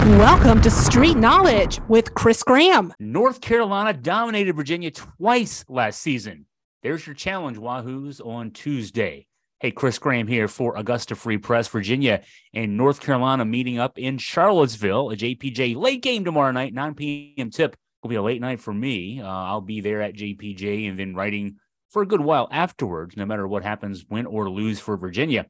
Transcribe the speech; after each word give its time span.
Welcome 0.00 0.62
to 0.62 0.70
Street 0.70 1.18
Knowledge 1.18 1.78
with 1.86 2.14
Chris 2.14 2.42
Graham. 2.42 2.94
North 2.98 3.42
Carolina 3.42 3.92
dominated 3.92 4.56
Virginia 4.56 4.90
twice 4.90 5.62
last 5.68 6.00
season. 6.00 6.46
There's 6.82 7.06
your 7.06 7.14
challenge, 7.14 7.58
Wahoos, 7.58 8.24
on 8.24 8.50
Tuesday. 8.52 9.26
Hey, 9.58 9.70
Chris 9.70 9.98
Graham 9.98 10.26
here 10.26 10.48
for 10.48 10.74
Augusta 10.74 11.14
Free 11.14 11.36
Press, 11.36 11.68
Virginia 11.68 12.22
and 12.54 12.78
North 12.78 13.02
Carolina 13.02 13.44
meeting 13.44 13.78
up 13.78 13.98
in 13.98 14.16
Charlottesville, 14.16 15.10
a 15.10 15.16
JPJ 15.16 15.76
late 15.76 16.00
game 16.00 16.24
tomorrow 16.24 16.50
night, 16.50 16.72
9 16.72 16.94
p.m. 16.94 17.50
tip. 17.50 17.76
Will 18.02 18.08
be 18.08 18.16
a 18.16 18.22
late 18.22 18.40
night 18.40 18.60
for 18.60 18.72
me. 18.72 19.20
Uh, 19.20 19.26
I'll 19.26 19.60
be 19.60 19.82
there 19.82 20.00
at 20.00 20.14
JPJ 20.14 20.88
and 20.88 20.98
then 20.98 21.14
writing 21.14 21.56
for 21.90 22.00
a 22.00 22.06
good 22.06 22.22
while 22.22 22.48
afterwards, 22.50 23.18
no 23.18 23.26
matter 23.26 23.46
what 23.46 23.64
happens, 23.64 24.06
win 24.08 24.24
or 24.24 24.48
lose 24.48 24.80
for 24.80 24.96
Virginia. 24.96 25.44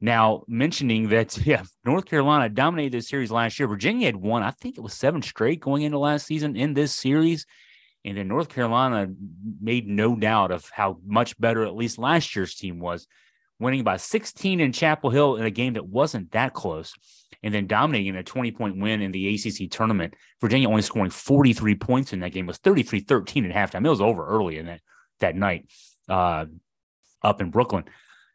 Now, 0.00 0.42
mentioning 0.48 1.08
that, 1.08 1.36
yeah, 1.46 1.62
North 1.84 2.04
Carolina 2.04 2.48
dominated 2.48 2.92
this 2.92 3.08
series 3.08 3.30
last 3.30 3.58
year. 3.58 3.68
Virginia 3.68 4.06
had 4.06 4.16
won, 4.16 4.42
I 4.42 4.50
think 4.50 4.76
it 4.76 4.82
was 4.82 4.94
seven 4.94 5.22
straight 5.22 5.60
going 5.60 5.82
into 5.82 5.98
last 5.98 6.26
season 6.26 6.56
in 6.56 6.74
this 6.74 6.94
series. 6.94 7.46
And 8.04 8.18
then 8.18 8.28
North 8.28 8.50
Carolina 8.50 9.08
made 9.60 9.88
no 9.88 10.14
doubt 10.14 10.50
of 10.50 10.68
how 10.70 10.98
much 11.06 11.38
better 11.40 11.64
at 11.64 11.74
least 11.74 11.98
last 11.98 12.36
year's 12.36 12.54
team 12.54 12.78
was, 12.78 13.06
winning 13.58 13.82
by 13.82 13.96
16 13.96 14.60
in 14.60 14.72
Chapel 14.72 15.08
Hill 15.08 15.36
in 15.36 15.46
a 15.46 15.50
game 15.50 15.72
that 15.74 15.86
wasn't 15.86 16.30
that 16.32 16.52
close, 16.52 16.92
and 17.42 17.54
then 17.54 17.66
dominating 17.66 18.16
a 18.16 18.22
20 18.22 18.52
point 18.52 18.78
win 18.78 19.00
in 19.00 19.10
the 19.10 19.34
ACC 19.34 19.70
tournament. 19.70 20.14
Virginia 20.40 20.68
only 20.68 20.82
scoring 20.82 21.10
43 21.10 21.76
points 21.76 22.12
in 22.12 22.20
that 22.20 22.32
game 22.32 22.44
it 22.44 22.48
was 22.48 22.58
33 22.58 23.00
13 23.00 23.50
at 23.50 23.72
halftime. 23.72 23.86
It 23.86 23.90
was 23.90 24.02
over 24.02 24.26
early 24.26 24.58
in 24.58 24.66
that, 24.66 24.80
that 25.20 25.34
night 25.34 25.70
uh, 26.08 26.44
up 27.22 27.40
in 27.40 27.50
Brooklyn. 27.50 27.84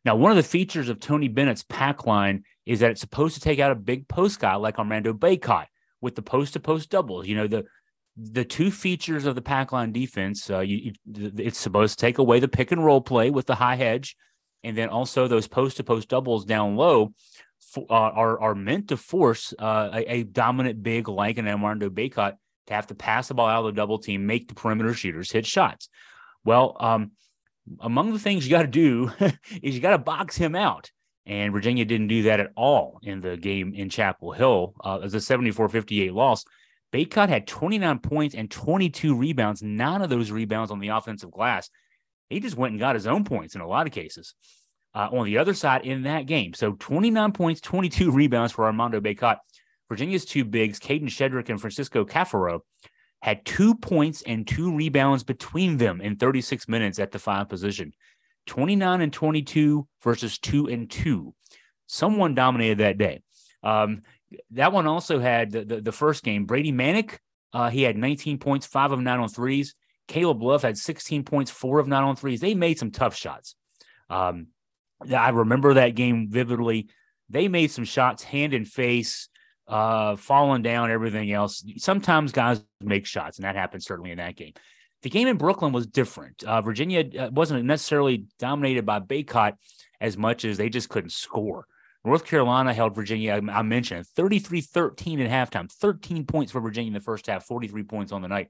Now, 0.10 0.16
one 0.16 0.32
of 0.32 0.38
the 0.38 0.42
features 0.42 0.90
of 0.90 1.00
Tony 1.00 1.28
Bennett's 1.28 1.62
pack 1.62 2.08
line 2.08 2.44
is 2.66 2.80
that 2.80 2.90
it's 2.90 3.00
supposed 3.00 3.36
to 3.36 3.42
take 3.42 3.60
out 3.60 3.72
a 3.72 3.76
big 3.76 4.08
post 4.08 4.40
guy 4.40 4.56
like 4.56 4.80
Armando 4.80 5.14
Bacot 5.14 5.68
with 6.02 6.16
the 6.16 6.24
post 6.24 6.54
to 6.54 6.60
post 6.60 6.90
doubles. 6.90 7.28
You 7.28 7.36
know, 7.36 7.46
the 7.46 7.66
the 8.18 8.44
two 8.44 8.72
features 8.72 9.28
of 9.28 9.36
the 9.36 9.44
pack 9.44 9.72
line 9.72 9.92
defense, 9.92 10.50
uh, 10.50 10.62
you, 10.62 10.94
you, 11.06 11.32
it's 11.38 11.60
supposed 11.60 12.00
to 12.00 12.02
take 12.04 12.18
away 12.18 12.40
the 12.40 12.48
pick 12.48 12.72
and 12.72 12.84
roll 12.84 13.02
play 13.02 13.30
with 13.30 13.46
the 13.46 13.54
high 13.54 13.76
hedge, 13.76 14.18
and 14.64 14.76
then 14.76 14.90
also 14.90 15.28
those 15.28 15.48
post 15.48 15.78
to 15.78 15.84
post 15.84 16.10
doubles 16.10 16.44
down 16.44 16.76
low 16.76 17.14
for, 17.60 17.86
uh, 17.88 17.94
are 17.94 18.42
are 18.42 18.56
meant 18.56 18.88
to 18.88 18.98
force 18.98 19.54
uh, 19.60 19.92
a, 19.94 20.12
a, 20.12 20.24
dominant 20.24 20.82
big 20.82 21.08
like 21.08 21.38
an 21.38 21.48
Armando 21.48 21.88
Bacot 21.88 22.34
to 22.66 22.74
have 22.74 22.88
to 22.88 22.96
pass 22.96 23.28
the 23.28 23.36
ball 23.36 23.48
out 23.48 23.60
of 23.60 23.76
the 23.76 23.80
double 23.80 24.00
team, 24.00 24.26
make 24.26 24.48
the 24.48 24.56
perimeter 24.56 24.96
shooters 24.96 25.32
hit 25.32 25.46
shots. 25.46 25.88
Well, 26.44 26.78
um, 26.80 27.12
among 27.80 28.14
the 28.14 28.20
things 28.20 28.46
you 28.46 28.52
got 28.52 28.62
to 28.62 28.68
do 28.68 29.12
is 29.62 29.76
you 29.76 29.80
got 29.80 29.92
to 29.92 29.98
box 29.98 30.36
him 30.36 30.56
out. 30.56 30.92
And 31.26 31.54
Virginia 31.54 31.86
didn't 31.86 32.08
do 32.08 32.24
that 32.24 32.40
at 32.40 32.52
all 32.56 33.00
in 33.04 33.22
the 33.22 33.38
game 33.38 33.74
in 33.76 33.90
Chapel 33.90 34.32
Hill 34.32 34.74
uh, 34.84 35.00
as 35.00 35.14
a 35.14 35.22
74 35.22 35.70
58 35.70 36.14
loss. 36.14 36.44
Bacot 36.92 37.30
had 37.30 37.46
29 37.46 38.00
points 38.00 38.36
and 38.36 38.50
22 38.50 39.16
rebounds, 39.16 39.62
none 39.62 40.02
of 40.02 40.10
those 40.10 40.32
rebounds 40.32 40.72
on 40.72 40.80
the 40.80 40.88
offensive 40.88 41.32
glass. 41.32 41.70
He 42.30 42.40
just 42.40 42.58
went 42.58 42.72
and 42.72 42.80
got 42.80 42.96
his 42.96 43.06
own 43.08 43.26
points 43.26 43.56
in 43.56 43.62
a 43.62 43.68
lot 43.68 43.86
of 43.86 43.94
cases. 43.94 44.34
Uh, 44.96 45.08
on 45.12 45.26
the 45.26 45.38
other 45.38 45.54
side 45.54 45.86
in 45.86 46.04
that 46.04 46.26
game, 46.26 46.56
so 46.56 46.72
29 46.72 47.32
points, 47.32 47.62
22 47.62 48.10
rebounds 48.10 48.52
for 48.52 48.66
Armando 48.66 49.00
Bacot. 49.00 49.38
Virginia's 49.88 50.26
two 50.26 50.44
bigs, 50.44 50.80
Kadin 50.80 51.10
Shedrick 51.10 51.50
and 51.50 51.62
Francisco 51.62 52.06
Caffaro, 52.06 52.62
had 53.22 53.46
two 53.46 53.76
points 53.76 54.22
and 54.22 54.48
two 54.48 54.76
rebounds 54.76 55.24
between 55.24 55.78
them 55.78 56.02
in 56.02 56.16
36 56.16 56.68
minutes 56.68 57.00
at 57.00 57.12
the 57.12 57.20
five 57.20 57.50
position 57.50 57.94
29 58.48 59.02
and 59.02 59.14
22 59.14 59.88
versus 60.02 60.40
two 60.40 60.68
and 60.68 60.90
two. 60.90 61.34
Someone 61.88 62.34
dominated 62.34 62.80
that 62.80 62.98
day. 62.98 63.22
Um, 63.62 64.04
that 64.52 64.72
one 64.72 64.88
also 64.88 65.20
had 65.20 65.52
the, 65.52 65.66
the, 65.66 65.82
the 65.82 65.92
first 65.92 66.24
game. 66.24 66.46
Brady 66.46 66.72
Manek 66.72 67.18
uh, 67.54 67.70
he 67.70 67.84
had 67.84 67.98
19 67.98 68.38
points, 68.38 68.66
five 68.66 68.92
of 68.92 69.00
nine 69.00 69.20
on 69.20 69.30
threes. 69.30 69.76
Caleb 70.08 70.42
Love 70.42 70.62
had 70.62 70.78
16 70.78 71.24
points, 71.24 71.52
four 71.52 71.80
of 71.80 71.88
nine 71.88 72.04
on 72.04 72.16
threes. 72.16 72.42
They 72.42 72.56
made 72.56 72.80
some 72.80 72.92
tough 72.92 73.16
shots. 73.16 73.56
Um, 74.10 74.48
I 75.16 75.30
remember 75.30 75.76
that 75.76 75.96
game 75.96 76.28
vividly. 76.30 76.90
They 77.30 77.48
made 77.48 77.72
some 77.72 77.86
shots 77.86 78.24
hand 78.24 78.54
and 78.54 78.68
face 78.68 79.30
uh, 79.70 80.16
falling 80.16 80.64
down, 80.64 80.92
everything 80.92 81.32
else. 81.32 81.64
Sometimes 81.78 82.32
guys 82.32 82.62
make 82.82 83.06
shots, 83.06 83.38
and 83.38 83.46
that 83.46 83.56
happened 83.56 83.84
certainly 83.84 84.12
in 84.12 84.18
that 84.18 84.36
game. 84.36 84.54
The 85.04 85.10
game 85.10 85.28
in 85.28 85.38
Brooklyn 85.38 85.72
was 85.72 85.88
different. 85.88 86.44
Uh, 86.44 86.62
Virginia 86.62 87.06
uh, 87.18 87.30
wasn't 87.32 87.64
necessarily 87.64 88.26
dominated 88.40 88.86
by 88.86 89.00
Bacot 89.00 89.54
as 90.02 90.18
much 90.18 90.44
as 90.44 90.58
they 90.58 90.70
just 90.70 90.90
couldn't 90.90 91.12
score. 91.12 91.66
North 92.04 92.26
Carolina 92.26 92.74
held 92.74 92.96
Virginia, 92.96 93.42
I 93.52 93.62
mentioned, 93.62 94.08
33 94.08 94.62
13 94.62 95.20
at 95.22 95.52
halftime, 95.52 95.72
13 95.72 96.26
points 96.26 96.52
for 96.52 96.62
Virginia 96.62 96.88
in 96.88 96.94
the 96.94 97.00
first 97.02 97.28
half, 97.28 97.46
43 97.46 97.84
points 97.84 98.12
on 98.12 98.22
the 98.22 98.28
night. 98.28 98.50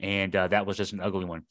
And 0.00 0.34
uh, 0.34 0.48
that 0.48 0.66
was 0.66 0.76
just 0.76 0.92
an 0.92 1.00
ugly 1.00 1.24
one. 1.24 1.44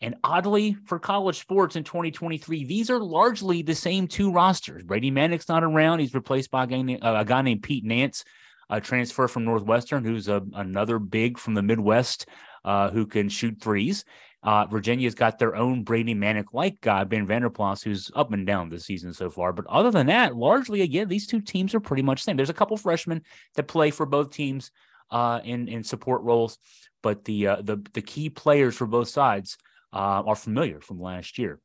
And 0.00 0.16
oddly, 0.22 0.76
for 0.84 0.98
college 0.98 1.38
sports 1.38 1.76
in 1.76 1.84
2023, 1.84 2.64
these 2.64 2.90
are 2.90 2.98
largely 2.98 3.62
the 3.62 3.74
same 3.74 4.06
two 4.06 4.30
rosters. 4.30 4.82
Brady 4.82 5.10
Manek's 5.10 5.48
not 5.48 5.64
around. 5.64 6.00
He's 6.00 6.14
replaced 6.14 6.50
by 6.50 6.64
a 6.64 6.66
guy 6.66 6.82
named, 6.82 7.00
a 7.02 7.24
guy 7.24 7.42
named 7.42 7.62
Pete 7.62 7.84
Nance 7.84 8.24
a 8.68 8.80
transfer 8.80 9.28
from 9.28 9.44
Northwestern, 9.44 10.04
who's 10.04 10.28
a, 10.28 10.42
another 10.54 10.98
big 10.98 11.38
from 11.38 11.54
the 11.54 11.62
Midwest 11.62 12.28
uh, 12.64 12.90
who 12.90 13.06
can 13.06 13.28
shoot 13.28 13.60
threes. 13.60 14.04
Uh, 14.42 14.66
Virginia's 14.66 15.14
got 15.14 15.38
their 15.38 15.56
own 15.56 15.82
Brady 15.82 16.14
Manek 16.14 16.46
like 16.52 16.80
guy, 16.80 17.04
Ben 17.04 17.26
Vander 17.26 17.50
Plas, 17.50 17.82
who's 17.82 18.10
up 18.14 18.32
and 18.32 18.46
down 18.46 18.68
this 18.68 18.84
season 18.84 19.12
so 19.12 19.28
far. 19.28 19.52
But 19.52 19.66
other 19.66 19.90
than 19.90 20.06
that, 20.06 20.36
largely, 20.36 20.82
again, 20.82 21.08
these 21.08 21.26
two 21.26 21.40
teams 21.40 21.74
are 21.74 21.80
pretty 21.80 22.02
much 22.02 22.20
the 22.22 22.24
same. 22.24 22.36
There's 22.36 22.50
a 22.50 22.54
couple 22.54 22.76
freshmen 22.76 23.22
that 23.54 23.64
play 23.64 23.90
for 23.90 24.06
both 24.06 24.30
teams 24.30 24.70
uh, 25.10 25.40
in, 25.42 25.68
in 25.68 25.82
support 25.82 26.22
roles, 26.22 26.58
but 27.02 27.24
the, 27.24 27.46
uh, 27.46 27.62
the, 27.62 27.78
the 27.92 28.02
key 28.02 28.30
players 28.30 28.76
for 28.76 28.86
both 28.86 29.08
sides 29.08 29.56
uh, 29.96 30.22
are 30.26 30.36
familiar 30.36 30.80
from 30.80 31.00
last 31.00 31.38
year. 31.38 31.58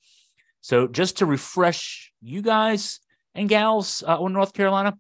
So 0.62 0.88
just 0.88 1.18
to 1.18 1.26
refresh 1.26 2.14
you 2.22 2.42
guys 2.42 3.00
and 3.36 3.50
gals 3.50 4.04
uh, 4.08 4.22
on 4.22 4.32
North 4.32 4.54
Carolina, 4.54 4.98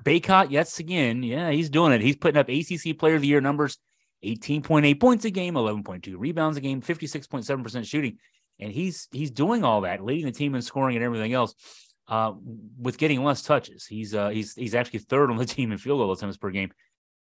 Bacot, 0.00 0.50
yes, 0.50 0.78
again, 0.78 1.22
yeah, 1.22 1.50
he's 1.50 1.70
doing 1.70 1.92
it. 1.92 2.00
He's 2.00 2.16
putting 2.16 2.40
up 2.40 2.48
ACC 2.48 2.98
Player 2.98 3.16
of 3.16 3.22
the 3.22 3.28
Year 3.28 3.40
numbers 3.40 3.78
18.8 4.24 5.00
points 5.00 5.24
a 5.24 5.30
game, 5.30 5.54
11.2 5.54 6.14
rebounds 6.18 6.56
a 6.56 6.60
game, 6.60 6.82
56.7% 6.82 7.86
shooting. 7.86 8.18
And 8.58 8.70
he's 8.70 9.08
he's 9.10 9.30
doing 9.30 9.64
all 9.64 9.82
that, 9.82 10.04
leading 10.04 10.26
the 10.26 10.32
team 10.32 10.54
in 10.54 10.60
scoring 10.60 10.94
and 10.94 11.04
everything 11.04 11.32
else, 11.32 11.54
uh, 12.08 12.32
with 12.78 12.98
getting 12.98 13.24
less 13.24 13.40
touches. 13.40 13.86
He's 13.86 14.14
uh, 14.14 14.28
he's 14.28 14.54
he's 14.54 14.74
actually 14.74 14.98
third 14.98 15.30
on 15.30 15.38
the 15.38 15.46
team 15.46 15.72
in 15.72 15.78
field 15.78 15.98
goal 16.00 16.12
attempts 16.12 16.36
per 16.36 16.50
game. 16.50 16.70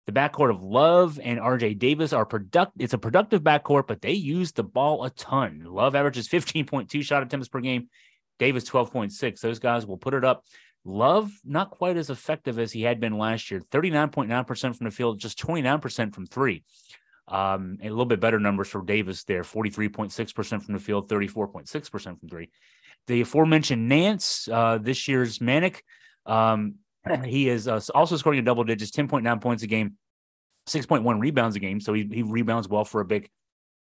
The 0.07 0.13
backcourt 0.13 0.51
of 0.51 0.63
Love 0.63 1.19
and 1.21 1.37
RJ 1.37 1.79
Davis 1.79 2.13
are 2.13 2.25
product. 2.25 2.71
It's 2.79 2.93
a 2.93 2.97
productive 2.97 3.43
backcourt, 3.43 3.87
but 3.87 4.01
they 4.01 4.13
use 4.13 4.53
the 4.53 4.63
ball 4.63 5.03
a 5.03 5.09
ton. 5.09 5.65
Love 5.67 5.95
averages 5.95 6.29
15.2 6.29 7.03
shot 7.03 7.23
attempts 7.23 7.49
per 7.49 7.59
game. 7.59 7.89
Davis 8.39 8.63
12.6. 8.63 9.41
Those 9.41 9.59
guys 9.59 9.85
will 9.85 9.97
put 9.97 10.13
it 10.13 10.23
up. 10.23 10.45
Love, 10.85 11.29
not 11.43 11.71
quite 11.71 11.97
as 11.97 12.09
effective 12.09 12.57
as 12.57 12.71
he 12.71 12.83
had 12.83 13.01
been 13.01 13.17
last 13.17 13.51
year 13.51 13.59
39.9% 13.59 14.77
from 14.77 14.85
the 14.85 14.91
field, 14.91 15.19
just 15.19 15.37
29% 15.39 16.15
from 16.15 16.25
three. 16.25 16.63
Um, 17.27 17.77
a 17.83 17.89
little 17.89 18.05
bit 18.05 18.21
better 18.21 18.39
numbers 18.39 18.69
for 18.69 18.81
Davis 18.83 19.25
there 19.25 19.43
43.6% 19.43 20.63
from 20.63 20.73
the 20.73 20.79
field, 20.79 21.09
34.6% 21.09 22.01
from 22.01 22.29
three. 22.29 22.49
The 23.07 23.19
aforementioned 23.19 23.89
Nance, 23.89 24.47
uh, 24.49 24.77
this 24.77 25.09
year's 25.09 25.39
Manek, 25.39 25.81
um, 26.25 26.75
he 27.25 27.49
is 27.49 27.67
uh, 27.67 27.79
also 27.93 28.17
scoring 28.17 28.39
in 28.39 28.45
double 28.45 28.63
digits, 28.63 28.91
10.9 28.91 29.41
points 29.41 29.63
a 29.63 29.67
game, 29.67 29.97
6.1 30.67 31.19
rebounds 31.19 31.55
a 31.55 31.59
game. 31.59 31.79
So 31.79 31.93
he, 31.93 32.07
he 32.11 32.23
rebounds 32.23 32.67
well 32.67 32.85
for 32.85 33.01
a 33.01 33.05
big, 33.05 33.29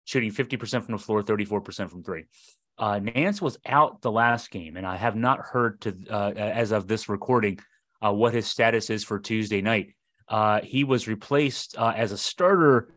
shooting 0.05 0.31
50% 0.31 0.83
from 0.83 0.93
the 0.93 0.97
floor, 0.97 1.23
34% 1.23 1.89
from 1.89 2.03
three. 2.03 2.25
Uh, 2.77 2.99
Nance 2.99 3.41
was 3.41 3.57
out 3.65 4.01
the 4.01 4.11
last 4.11 4.51
game, 4.51 4.77
and 4.77 4.87
I 4.87 4.95
have 4.95 5.15
not 5.15 5.39
heard 5.39 5.81
to 5.81 5.97
uh, 6.09 6.31
as 6.35 6.71
of 6.71 6.87
this 6.87 7.09
recording 7.09 7.59
uh, 8.01 8.13
what 8.13 8.33
his 8.33 8.47
status 8.47 8.89
is 8.89 9.03
for 9.03 9.19
Tuesday 9.19 9.61
night. 9.61 9.95
Uh, 10.29 10.61
he 10.61 10.83
was 10.83 11.07
replaced 11.07 11.75
uh, 11.77 11.93
as 11.95 12.11
a 12.11 12.17
starter 12.17 12.93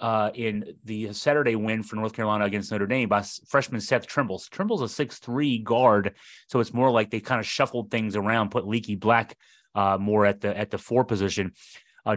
uh, 0.00 0.30
in 0.34 0.74
the 0.84 1.12
Saturday 1.12 1.56
win 1.56 1.82
for 1.82 1.96
North 1.96 2.12
Carolina 2.12 2.44
against 2.44 2.70
Notre 2.70 2.86
Dame 2.86 3.08
by 3.08 3.22
freshman 3.48 3.80
Seth 3.80 4.06
Trimble. 4.06 4.38
Trimble's 4.50 4.82
a 4.82 4.88
six-three 4.88 5.58
guard, 5.58 6.14
so 6.48 6.60
it's 6.60 6.74
more 6.74 6.90
like 6.90 7.10
they 7.10 7.20
kind 7.20 7.40
of 7.40 7.46
shuffled 7.46 7.90
things 7.90 8.16
around, 8.16 8.50
put 8.50 8.66
Leaky 8.66 8.96
Black 8.96 9.36
more 9.74 10.26
at 10.26 10.40
the 10.40 10.56
at 10.56 10.70
the 10.70 10.78
four 10.78 11.04
position. 11.04 11.52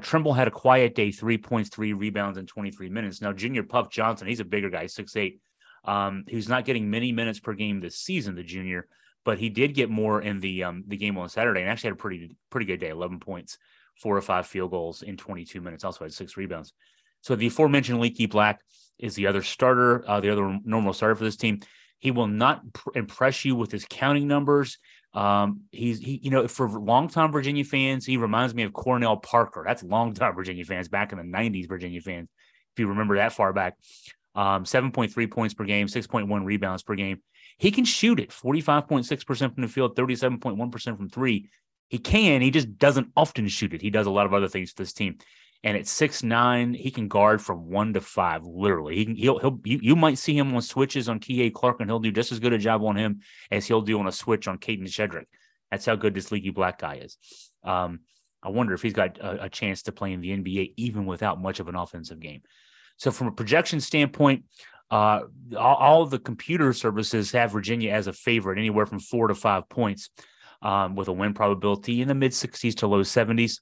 Trimble 0.02 0.34
had 0.34 0.48
a 0.48 0.52
quiet 0.52 0.94
day, 0.94 1.12
three 1.12 1.38
points, 1.38 1.70
three 1.70 1.94
rebounds 1.94 2.38
in 2.38 2.46
23 2.46 2.90
minutes. 2.90 3.22
Now, 3.22 3.34
Junior 3.34 3.64
Puff 3.64 3.90
Johnson, 3.90 4.28
he's 4.28 4.40
a 4.40 4.46
bigger 4.46 4.70
guy, 4.70 4.86
six 4.86 5.16
eight 5.16 5.40
um, 5.86 6.25
who's 6.30 6.50
not 6.50 6.66
getting 6.66 6.90
many 6.90 7.12
minutes 7.12 7.40
per 7.40 7.54
game 7.54 7.80
this 7.80 7.98
season, 7.98 8.36
the 8.36 8.44
junior, 8.44 8.88
but 9.25 9.40
he 9.40 9.50
did 9.50 9.74
get 9.74 9.90
more 9.90 10.22
in 10.22 10.40
the 10.40 10.64
um, 10.64 10.84
the 10.88 10.98
game 10.98 11.18
on 11.18 11.30
Saturday 11.30 11.62
and 11.62 11.70
actually 11.70 11.90
had 11.90 11.98
a 11.98 12.02
pretty 12.02 12.36
pretty 12.50 12.66
good 12.66 12.80
day, 12.80 12.90
11 12.90 13.20
points, 13.20 13.58
four 14.02 14.16
or 14.16 14.22
five 14.22 14.48
field 14.48 14.72
goals 14.72 15.02
in 15.02 15.18
22 15.18 15.62
minutes. 15.62 15.84
Also 15.84 16.06
had 16.06 16.14
six 16.14 16.38
rebounds. 16.38 16.74
So 17.21 17.36
the 17.36 17.48
aforementioned 17.48 18.00
Leaky 18.00 18.25
Black 18.25 18.62
is 18.98 19.16
the 19.16 19.27
other 19.27 19.42
starter, 19.42 20.04
uh, 20.07 20.19
the 20.19 20.30
other 20.30 20.60
normal 20.63 20.94
starter 20.94 21.16
for 21.16 21.24
this 21.24 21.38
team. 21.38 21.62
He 22.00 22.12
will 22.12 22.27
not 22.27 22.74
pr- 22.74 22.92
impress 22.95 23.44
you 23.44 23.56
with 23.56 23.71
his 23.71 23.86
counting 23.89 24.27
numbers. 24.27 24.77
Um, 25.13 25.62
he's 25.71 26.00
he, 26.00 26.19
you 26.24 26.31
know, 26.31 26.48
for 26.48 26.69
longtime 26.69 27.31
Virginia 27.31 27.63
fans, 27.63 28.06
he 28.06 28.18
reminds 28.18 28.54
me 28.54 28.63
of 28.63 28.74
Cornel 28.74 29.18
Parker. 29.18 29.63
That's 29.66 29.83
longtime 29.83 30.36
Virginia 30.36 30.63
fans 30.66 30.88
back 30.88 31.12
in 31.12 31.18
the 31.18 31.24
'90s. 31.24 31.68
Virginia 31.68 32.00
fans, 32.00 32.30
if 32.74 32.80
you 32.80 32.88
remember 32.88 33.16
that 33.18 33.33
far 33.33 33.54
back. 33.54 33.75
Um, 34.36 34.63
7.3 34.63 35.31
points 35.31 35.54
per 35.56 35.65
game, 35.65 35.88
6.1 35.88 36.45
rebounds 36.45 36.83
per 36.83 36.95
game. 36.95 37.22
He 37.57 37.72
can 37.72 37.83
shoot 37.83 38.19
it 38.19 38.30
45.6% 38.30 39.54
from 39.54 39.62
the 39.62 39.68
field, 39.68 39.98
37.1% 39.98 40.98
from 40.98 41.10
three. 41.10 41.50
He 41.89 41.98
can, 41.98 42.42
he 42.42 42.51
just 42.51 42.77
doesn't 42.77 43.12
often 43.18 43.48
shoot 43.48 43.74
it. 43.74 43.81
He 43.81 43.89
does 43.89 44.06
a 44.06 44.12
lot 44.12 44.27
of 44.27 44.33
other 44.33 44.48
things 44.48 44.72
for 44.72 44.83
this 44.83 44.94
team. 44.94 45.18
And 45.64 45.76
at 45.76 45.88
six 45.88 46.24
nine, 46.24 46.74
he 46.74 46.90
can 46.90 47.10
guard 47.10 47.42
from 47.42 47.70
one 47.70 47.94
to 47.94 48.02
five. 48.02 48.46
Literally, 48.46 48.96
he 48.96 49.06
can. 49.06 49.16
He'll. 49.16 49.40
He'll. 49.40 49.60
You, 49.66 49.80
you 49.82 49.96
might 49.96 50.18
see 50.18 50.38
him 50.38 50.56
on 50.56 50.62
switches 50.62 51.10
on 51.10 51.20
Kihei 51.20 51.54
Clark, 51.54 51.82
and 51.82 51.90
he'll 51.90 52.00
do 52.00 52.12
just 52.12 52.32
as 52.32 52.40
good 52.40 52.54
a 52.54 52.58
job 52.58 52.82
on 52.84 52.96
him 52.96 53.20
as 53.52 53.68
he'll 53.68 53.82
do 53.82 54.00
on 54.00 54.08
a 54.08 54.12
switch 54.12 54.48
on 54.48 54.58
Kadin 54.58 54.86
Shedrick. 54.86 55.26
That's 55.70 55.86
how 55.86 55.96
good 55.96 56.14
this 56.14 56.32
Leaky 56.32 56.52
Black 56.52 56.80
guy 56.80 56.96
is. 57.04 57.18
Um, 57.64 58.00
I 58.42 58.50
wonder 58.50 58.74
if 58.74 58.82
he's 58.82 58.94
got 58.94 59.18
a, 59.20 59.46
a, 59.46 59.50
chance 59.50 59.84
to 59.84 59.92
play 59.92 60.14
in 60.14 60.22
the 60.22 60.30
NBA 60.30 60.74
even 60.78 61.06
without 61.06 61.42
much 61.42 61.60
of 61.60 61.68
an 61.68 61.76
offensive 61.76 62.20
game. 62.20 62.42
So, 62.98 63.12
from 63.12 63.28
a 63.28 63.32
projection 63.32 63.82
standpoint, 63.82 64.46
uh, 64.90 65.22
all, 65.58 65.76
all 65.76 66.06
the 66.06 66.20
computer 66.20 66.74
services 66.74 67.32
have 67.34 67.52
Virginia 67.52 67.92
as 67.92 68.08
a 68.08 68.14
favorite, 68.14 68.58
anywhere 68.58 68.86
from 68.86 69.00
four 69.00 69.28
to 69.28 69.36
five 69.36 69.68
points, 69.70 70.10
um, 70.62 70.96
with 70.96 71.08
a 71.10 71.14
win 71.14 71.34
probability 71.34 72.02
in 72.02 72.08
the 72.08 72.16
mid 72.16 72.32
60s 72.32 72.76
to 72.78 72.88
low 72.88 73.02
70s. 73.02 73.60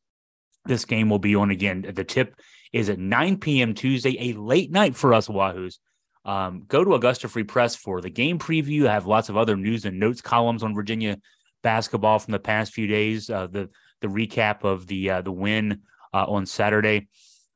This 0.68 0.86
game 0.86 1.10
will 1.10 1.20
be 1.20 1.36
on 1.36 1.52
again. 1.52 1.86
The 1.94 2.04
tip 2.04 2.36
is 2.74 2.90
at 2.90 3.00
9 3.00 3.38
p.m. 3.38 3.74
Tuesday, 3.74 4.18
a 4.30 4.34
late 4.34 4.72
night 4.72 4.96
for 4.96 5.14
us 5.14 5.28
Wahoos. 5.28 5.80
Um, 6.26 6.66
go 6.68 6.84
to 6.84 6.94
Augusta 6.94 7.30
Free 7.30 7.44
Press 7.44 7.76
for 7.76 8.02
the 8.02 8.10
game 8.10 8.38
preview. 8.38 8.88
I 8.88 8.94
have 8.94 9.08
lots 9.08 9.30
of 9.30 9.38
other 9.38 9.56
news 9.56 9.86
and 9.86 10.00
notes 10.00 10.22
columns 10.22 10.62
on 10.62 10.76
Virginia 10.76 11.18
basketball 11.64 12.20
from 12.20 12.34
the 12.34 12.40
past 12.40 12.74
few 12.74 12.86
days. 12.86 13.30
Uh, 13.30 13.48
the 13.48 13.70
the 14.02 14.08
recap 14.08 14.64
of 14.64 14.88
the 14.88 15.10
uh, 15.10 15.22
the 15.22 15.32
win 15.32 15.82
uh, 16.14 16.26
on 16.26 16.46
Saturday 16.46 17.08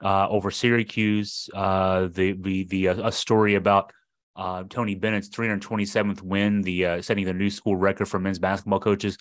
uh, 0.02 0.28
over 0.30 0.52
Syracuse. 0.52 1.50
Uh, 1.54 2.08
the 2.12 2.32
the 2.34 2.64
the 2.66 2.88
uh, 2.90 3.08
a 3.08 3.12
story 3.12 3.56
about 3.56 3.92
Tony 4.70 4.96
Bennett's 4.96 5.30
327th 5.30 6.22
win, 6.22 6.62
the 6.62 7.02
setting 7.02 7.26
the 7.26 7.34
new 7.34 7.50
school 7.50 7.76
record 7.76 8.08
for 8.08 8.20
men's 8.20 8.40
basketball 8.40 8.80
coaches. 8.80 9.18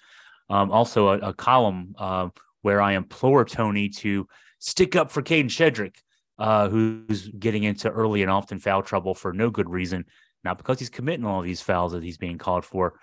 Um, 0.48 0.70
also 0.70 1.08
a, 1.08 1.18
a 1.18 1.34
column 1.34 1.94
where 2.62 2.80
I 2.80 2.92
implore 2.92 3.44
Tony 3.44 3.88
to 3.88 4.26
stick 4.58 4.96
up 4.96 5.10
for 5.10 5.22
Kadin 5.22 5.46
Shedrick, 5.46 5.96
uh, 6.38 6.68
who's 6.68 7.28
getting 7.28 7.64
into 7.64 7.90
early 7.90 8.22
and 8.22 8.30
often 8.30 8.58
foul 8.58 8.82
trouble 8.82 9.14
for 9.14 9.32
no 9.32 9.50
good 9.50 9.68
reason, 9.68 10.04
not 10.44 10.58
because 10.58 10.78
he's 10.78 10.90
committing 10.90 11.26
all 11.26 11.42
these 11.42 11.62
fouls 11.62 11.92
that 11.92 12.02
he's 12.02 12.18
being 12.18 12.38
called 12.38 12.64
for. 12.64 12.94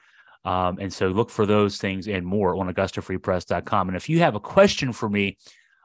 Um, 0.45 0.77
and 0.79 0.93
so 0.93 1.09
look 1.09 1.29
for 1.29 1.45
those 1.45 1.77
things 1.77 2.07
and 2.07 2.25
more 2.25 2.55
on 2.55 2.73
AugustaFreePress.com. 2.73 3.89
And 3.89 3.97
if 3.97 4.07
you 4.07 4.19
have 4.19 4.35
a 4.35 4.39
question 4.39 4.93
for 4.93 5.09
me, 5.09 5.37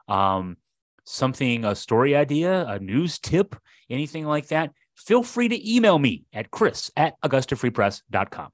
um, 0.07 0.57
something, 1.05 1.65
a 1.65 1.75
story 1.75 2.15
idea, 2.15 2.65
a 2.67 2.79
news 2.79 3.19
tip, 3.19 3.55
anything 3.89 4.25
like 4.25 4.47
that, 4.47 4.71
feel 4.95 5.23
free 5.23 5.49
to 5.49 5.75
email 5.75 5.99
me 5.99 6.23
at 6.33 6.49
chris 6.49 6.91
at 6.95 7.19
AugustaFreePress.com. 7.21 8.51